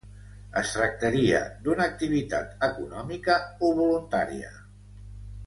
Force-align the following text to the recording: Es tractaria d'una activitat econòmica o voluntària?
Es 0.59 0.69
tractaria 0.77 1.41
d'una 1.67 1.85
activitat 1.91 2.65
econòmica 2.69 3.37
o 3.69 3.71
voluntària? 3.83 4.53